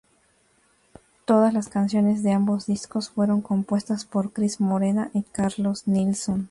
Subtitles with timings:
[1.25, 6.39] Todas las canciones de ambos discos fueron compuestas por Cris Morena y Carlos Nilson.